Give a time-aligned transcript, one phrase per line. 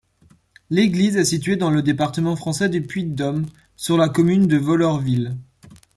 [0.71, 5.37] L'église est située dans le département français du Puy-de-Dôme, sur la commune de Vollore-Ville.